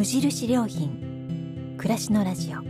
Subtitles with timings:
[0.00, 1.76] 無印良品。
[1.76, 2.62] 暮らしのラジオ。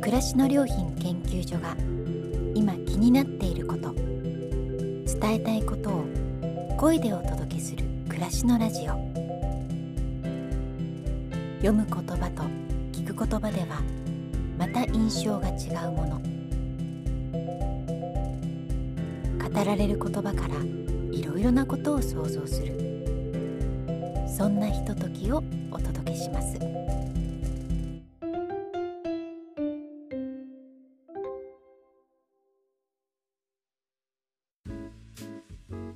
[0.00, 1.76] 暮らしの良品研究所が
[2.56, 3.92] 今気になっていること。
[3.92, 6.04] 伝えたいことを
[6.76, 8.94] 声でお届けする暮らしのラジオ。
[11.58, 12.42] 読む言葉と
[12.90, 13.80] 聞く言葉では
[14.58, 16.35] また印象が違うもの。
[19.56, 20.54] 語られる言葉から
[21.10, 22.76] いろいろなことを想像する。
[24.28, 26.58] そんなひとときをお届けします。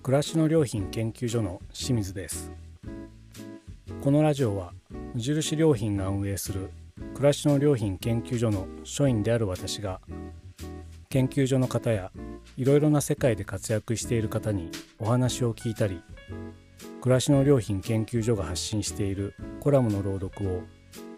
[0.03, 2.51] 暮らしの良品研究所の清水です。
[4.01, 4.73] このラジオは
[5.13, 6.71] 無印良品が運営する
[7.13, 10.01] 暮らしの良品研究所の所員である私が
[11.11, 12.11] 研究所の方や
[12.61, 16.03] いろいろな世界で活躍している方にお話を聞いたり
[17.01, 20.61] 暮らしの良品研究所が発信しているコラムの朗読を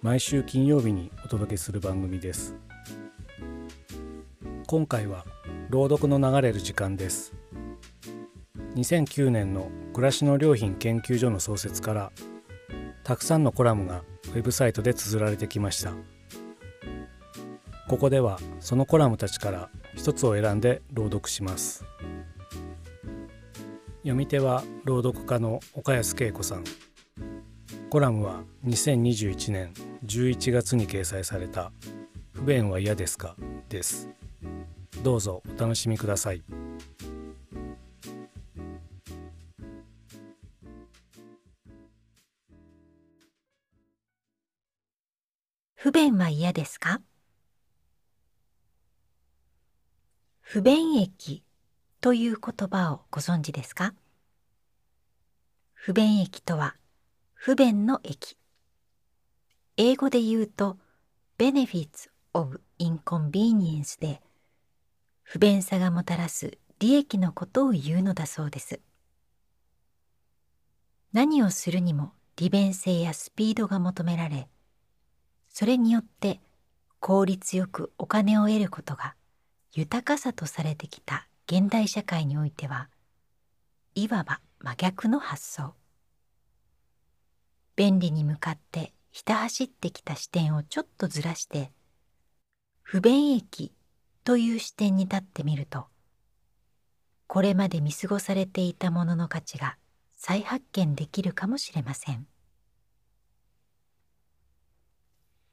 [0.02, 2.54] 毎週金曜日にお届けする番組です。
[4.68, 5.24] 今回は
[5.68, 7.34] 朗読の流れる時間です。
[8.76, 12.12] 2009年の暮らしの良品研究所の創設から
[13.02, 15.92] たくさんのコラムがウェブサイトで綴られてきました。
[17.88, 21.84] ここではそのコラムたちから一つを選んで朗読します。
[23.98, 26.64] 読み手は朗読家の岡安恵子さん。
[27.90, 29.74] コラムは2021年
[30.06, 31.72] 11月に掲載された
[32.32, 33.36] 「不便は嫌ですか?」
[33.68, 34.08] です。
[35.02, 36.42] どうぞお楽しみください。
[45.74, 47.00] 不便は嫌ですか？
[50.52, 51.42] 不便益
[52.02, 53.94] という言葉をご存知ですか？
[55.72, 56.76] 不便益とは
[57.32, 58.36] 不便の益
[59.78, 60.76] 英語で言うと
[61.38, 64.20] benefits of inconvenience で
[65.22, 68.78] 不便さがもたらす利益のことを言うのだそうです。
[71.14, 74.50] 何をするにも利便性やスピードが求められ
[75.48, 76.42] それによって
[77.00, 79.14] 効率よくお金を得ることが
[79.74, 82.88] 豊かさとされてきた現代社会においては
[83.94, 85.74] いわば真逆の発想
[87.74, 91.72] 便利に向かってひた走ってきた視点をちょっとずらして
[92.82, 93.72] 不便益
[94.24, 95.86] という視点に立ってみると
[97.26, 99.76] これまで見過ごされていたものの価値が
[100.14, 102.26] 再発見できるかもしれません。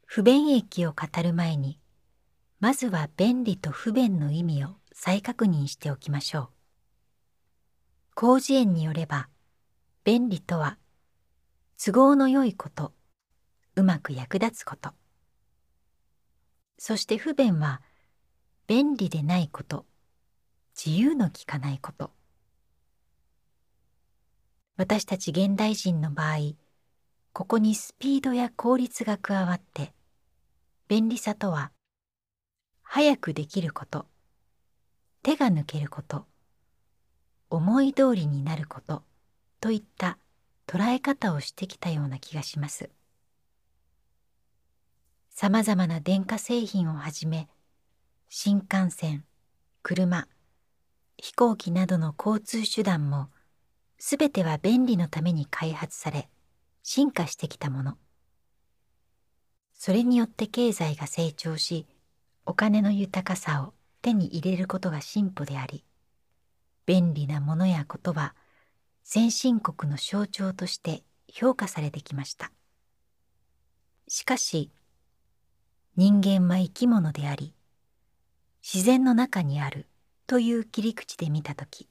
[0.05, 1.78] 不便益を語る前に
[2.59, 6.49] まずは便利と不便の意味を再確認しておきましょう。
[8.19, 9.29] 広辞苑によれば
[10.03, 10.77] 便利とは
[11.77, 12.91] 都合の良いこと
[13.77, 14.91] うまく役立つこと。
[16.77, 17.81] そして不便は
[18.67, 19.85] 便利でないこと
[20.75, 22.11] 自由の利かないこと。
[24.75, 26.55] 私たち現代人の場合
[27.31, 29.93] ここにスピードや効率が加わって
[30.89, 31.71] 便利さとは
[32.91, 34.07] 早くできること。
[35.21, 36.25] 手が抜けること。
[37.51, 39.03] 思い通りになること。
[39.61, 40.17] といった
[40.65, 42.89] 捉え方をしてきたような気がします。
[45.29, 47.47] さまざまな電化製品をはじめ
[48.27, 49.23] 新幹線
[49.83, 50.27] 車
[51.17, 53.29] 飛行機などの交通手段も
[53.99, 56.27] すべては便利のために開発され
[56.81, 57.97] 進化してきたもの。
[59.75, 61.85] それによって経済が成長し
[62.49, 65.83] お金の豊かさを手に入れることが進歩であり
[66.87, 68.33] 便利なものやことは
[69.03, 72.51] 先進国の象徴として評価されてきました。
[74.07, 74.71] しかし
[75.95, 77.53] 人間は生き物であり
[78.63, 79.85] 自然の中にある
[80.25, 81.87] という切り口で見た時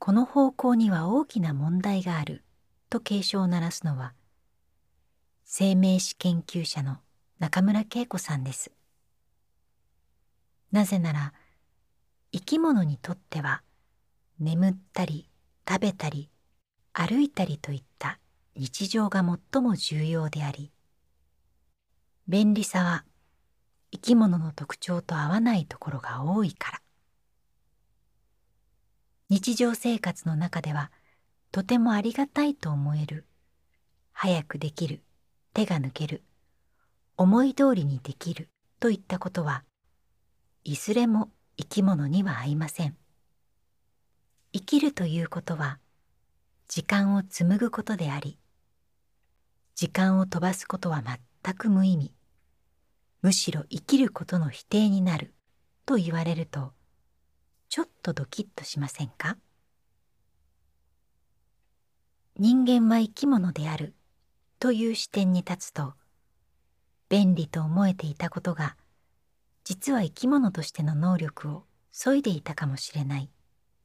[0.00, 2.42] この方向には大きな問題がある
[2.90, 4.12] と警鐘を鳴らすのは
[5.44, 6.96] 生命史研究者の
[7.38, 8.72] 中村恵子さんです。
[10.74, 11.32] なぜなら
[12.32, 13.62] 生き物にとっては
[14.40, 15.30] 眠ったり
[15.68, 16.30] 食べたり
[16.92, 18.18] 歩いたりといった
[18.56, 20.72] 日常が最も重要であり
[22.26, 23.04] 便利さは
[23.92, 26.80] 生き物の特徴と合わないところが多いから。
[29.30, 30.90] 日常生活の中では
[31.52, 33.26] とてもありがたいと思える
[34.10, 35.04] 早くできる
[35.52, 36.24] 手が抜ける
[37.16, 38.48] 思い通りにできる
[38.80, 39.62] といったことは
[40.66, 42.96] いずれも生き物には合いません。
[44.54, 45.78] 生きるということは
[46.68, 48.38] 時間を紡ぐことであり
[49.74, 51.02] 時間を飛ばすことは
[51.42, 52.14] 全く無意味。
[53.20, 55.34] むしろ生きることの否定になる
[55.84, 56.72] と言われると
[57.68, 59.36] ちょっとドキッとしませんか？
[62.38, 63.94] 人間は生き物である
[64.60, 65.92] という視点に立つと
[67.10, 68.76] 便利と思えていたことが
[69.64, 73.30] 実は生き物としての能力を削いでいたかもしれない。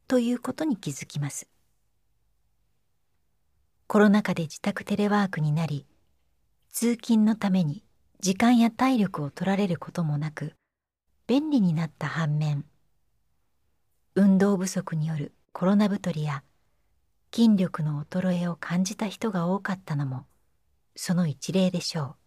[0.08, 1.48] ということに気づきます。
[3.90, 5.88] コロナ禍で自宅テレワークになり
[6.72, 7.84] 通勤のために
[8.20, 10.54] 時間や体力を取られることもなく
[11.26, 12.66] 便利になった反面
[14.14, 16.44] 運動不足によるコロナ太りや
[17.34, 20.28] 筋力の衰えを感じた人が多かったのも
[20.96, 22.19] その一例でしょう。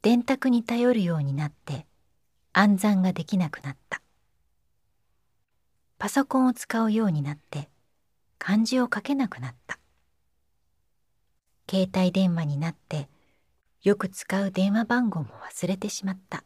[0.00, 1.86] 電卓に頼るようになって
[2.52, 4.00] 暗算ができなくなった。
[5.98, 7.68] パソコンを使うようになって
[8.38, 9.78] 漢字を書けなくなった。
[11.68, 13.08] 携帯電話になって
[13.82, 16.44] よく使う電話番号も忘れてしまった。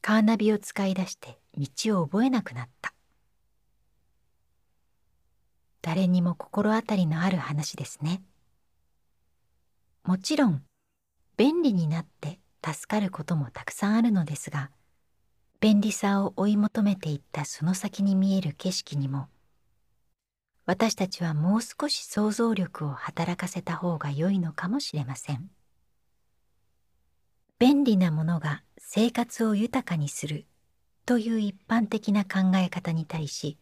[0.00, 2.94] カーナビを使い出して道を覚えなくなった。
[5.82, 8.22] 誰にも心当たりのある話ですね。
[10.04, 10.62] もちろん
[11.38, 14.70] 便利になって助かることもたくさんあるのですが
[15.60, 19.28] 便利さを追い求めていったその先に見える景色にも
[20.66, 25.48] 私たちはもう少し想像力を働かせた方が良いのかもしれません。
[27.58, 30.44] 便利なものが生活を豊かにする
[31.06, 33.58] という一般的な考え方に対し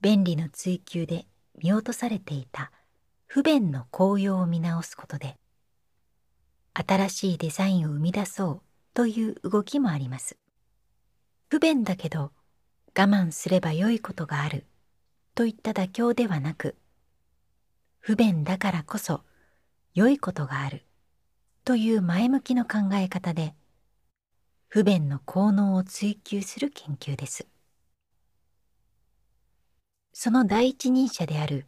[0.00, 1.26] 便利の追求で
[1.62, 2.70] 見落とされていた
[3.26, 5.38] 不便の効用を見直すことで
[6.74, 8.60] 新しいデザインを生み出そう
[8.94, 10.36] という動きもあります。
[11.48, 12.32] 不便だけど
[12.96, 14.66] 我慢すれば良いことがある
[15.34, 16.76] といった妥協ではなく、
[18.00, 19.22] 不便だからこそ
[19.94, 20.84] 良いことがある
[21.64, 23.54] という前向きの考え方で、
[24.68, 27.46] 不便の効能を追求する研究です。
[30.14, 31.66] その第一人者である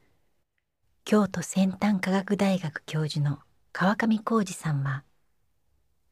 [1.04, 3.38] 京都先端科学大学教授の
[3.76, 5.02] 川上浩二さんは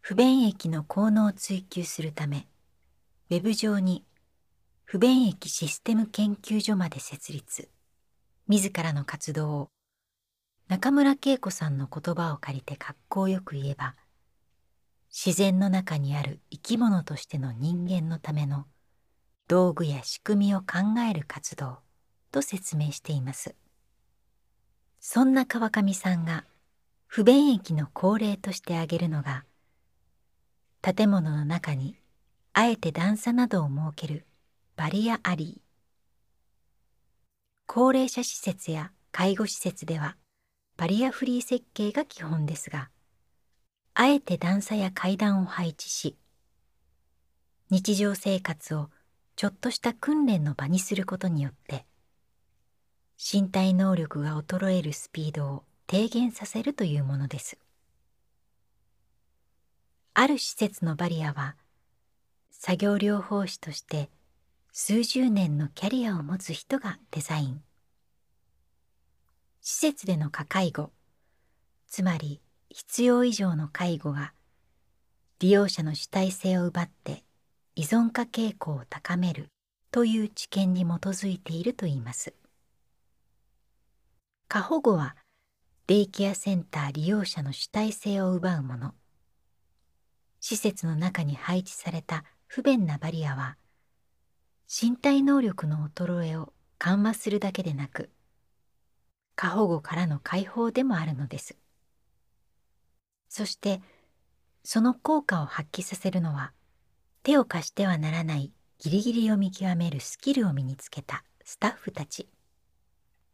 [0.01, 2.49] 不便益の効能を追求するため
[3.31, 4.05] ウェブ上に
[4.83, 7.69] 不便益システム研究所まで設立。
[8.49, 9.69] 自らの活動を
[10.67, 13.95] 中村恵子さんの言葉を借りて格好よく言えば
[15.09, 18.67] 自然の中にある生き物としての人間のための
[19.47, 21.79] 道具や仕組みを考える活動
[22.33, 23.55] と説明しています。
[24.99, 26.45] そんな川上さんが
[27.15, 29.45] 不便益の恒例として挙げるのが
[30.81, 31.99] 建物の中に
[32.55, 34.25] あえて段差などを設ける
[34.77, 35.61] バリアアリー。
[37.67, 40.17] 高齢者施設や介護施設では
[40.79, 42.89] バリアフリー設計が基本ですが
[43.93, 46.17] あえて段差や階段を配置し
[47.69, 48.89] 日常生活を
[49.37, 51.85] ちょっとした訓練の場にすることによって
[53.19, 57.59] 身体能力が衰えるスピードを低減させるというものです。
[60.15, 61.55] ある施設のバリアは
[62.51, 64.09] 作業療法士として
[64.73, 67.63] 数十年のキャリアを持つ人がデザイン。
[69.61, 70.93] 施設での過介護
[71.89, 74.33] つまり必要以上の介護が
[75.41, 77.23] 利用者の主体性を奪って
[77.77, 79.51] 依存化傾向を高める
[79.91, 82.33] という知見に基づいているといいます。
[84.49, 85.17] 過保護は
[85.89, 88.95] デイケアセンター利用者の主体性を奪うもの。
[90.41, 93.57] 施設の中に配置された不便なバリアは
[94.69, 98.11] 身体能力の衰えを緩和するだけでなく
[99.37, 101.57] 過保護からの解放でもあるのです。
[103.29, 103.81] そして
[104.65, 106.53] その効果を発揮させるのは
[107.23, 112.29] 手を貸してはならないギリギリを見極めるスキルを身につけたスタッフたち。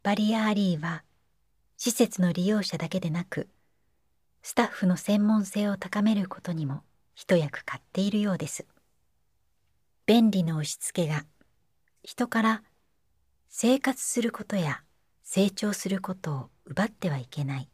[0.03, 1.03] バリアアリーは
[1.81, 3.47] 施設の利用者だけでなく
[4.43, 6.83] スタッフの専門性を高めることにも
[7.15, 8.65] 一役買っているようです。
[10.05, 11.25] 便利の押し付けが
[12.03, 12.63] 人から
[13.47, 14.81] 生活することや
[15.23, 17.69] 成長することを奪ってはいけない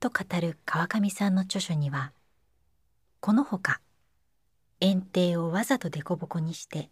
[0.00, 2.12] と語る川上さんの著書には
[3.20, 3.80] このほか
[4.80, 6.90] 園庭をわざと凸凹にして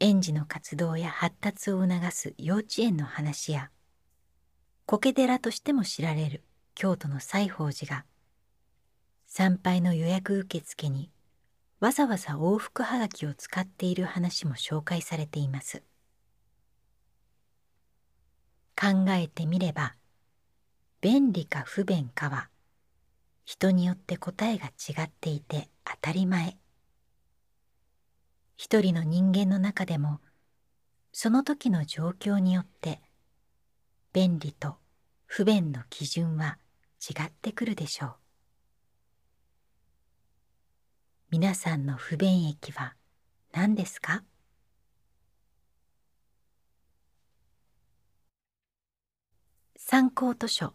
[0.00, 3.70] 園児の活動や発達を促す幼稚園の話や
[4.88, 6.44] 苔寺としても知られる
[6.76, 8.04] 京都の西宝寺が
[9.26, 11.10] 参拝の予約受付に
[11.80, 15.82] わざわざ往復はがきを使っている話も紹介されています。
[18.80, 19.96] 考えてみれば
[21.00, 22.48] 便利か不便かは
[23.44, 26.56] 人によって答えが違っていて当たり前。
[28.56, 30.20] 一人の人間の中でも
[31.12, 33.00] その時の状況によって
[34.16, 34.76] 便利と
[35.26, 36.56] 不便の基準は
[37.06, 38.14] 違ってくるでしょう。
[41.32, 42.94] 皆さんの不便益は
[43.52, 44.24] 何ですか？
[49.76, 50.72] 参考図書。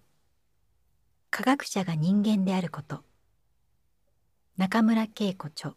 [1.32, 3.04] 科学者が人間であること。
[4.56, 5.74] 中村恵子著。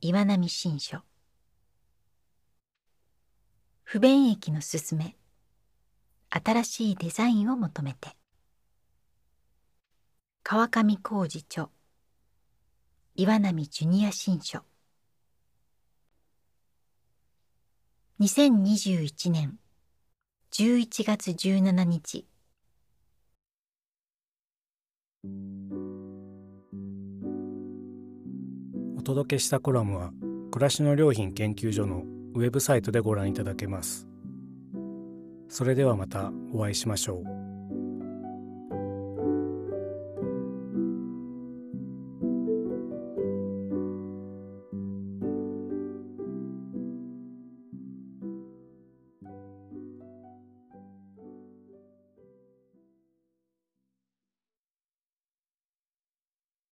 [0.00, 1.00] 岩波新書。
[3.82, 5.16] 不便益のすすめ。
[6.34, 8.08] 新しいデザインを求めて。
[10.42, 11.68] 川上浩二著。
[13.14, 14.60] 岩波ジュニア新書。
[18.20, 19.58] 2021年
[20.52, 22.26] 11月17日。
[28.96, 30.12] お届けしたコラムは
[30.50, 34.11] 暮らしの良品研究所のウェブサイトでご覧いただけます。
[35.52, 37.51] それではまたお会いしましょう。